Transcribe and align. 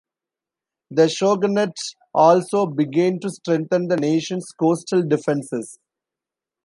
The 0.89 1.09
shogunate 1.09 1.77
also 2.11 2.65
began 2.65 3.19
to 3.19 3.29
strengthen 3.29 3.87
the 3.87 3.97
nation's 3.97 4.47
coastal 4.49 5.03
defenses. 5.03 5.77